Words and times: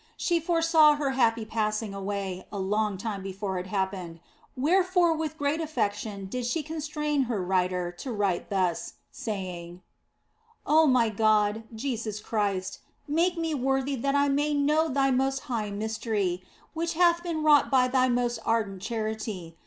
She 0.17 0.39
foresaw 0.39 0.95
her 0.95 1.11
happy 1.11 1.45
passing 1.45 1.93
away 1.93 2.47
a 2.51 2.57
long 2.57 2.97
time 2.97 3.21
before 3.21 3.59
it 3.59 3.67
happened, 3.67 4.19
wherefore 4.57 5.13
with 5.15 5.37
great 5.37 5.61
affection 5.61 6.25
did 6.25 6.47
she 6.47 6.63
constrain 6.63 7.25
her 7.25 7.39
writer 7.39 7.91
to 7.99 8.11
write 8.11 8.49
thus, 8.49 8.93
saying" 9.11 9.83
Oh 10.65 10.87
my 10.87 11.09
God, 11.09 11.65
Jesus 11.75 12.19
Christ, 12.19 12.79
make 13.07 13.37
me 13.37 13.53
worthy 13.53 13.95
that 13.95 14.15
I 14.15 14.27
may 14.27 14.55
know 14.55 14.89
Thy 14.89 15.11
most 15.11 15.41
high 15.41 15.69
mystery, 15.69 16.43
which 16.73 16.95
hath 16.95 17.21
been 17.21 17.43
wrought 17.43 17.69
by 17.69 17.87
Thy 17.87 18.09
most 18.09 18.39
ardent 18.43 18.81
charity. 18.81 19.55